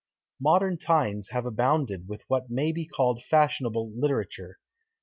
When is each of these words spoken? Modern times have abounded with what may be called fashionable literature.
Modern 0.39 0.79
times 0.79 1.29
have 1.29 1.45
abounded 1.45 2.07
with 2.07 2.23
what 2.27 2.49
may 2.49 2.71
be 2.71 2.87
called 2.87 3.23
fashionable 3.23 3.91
literature. 3.95 4.57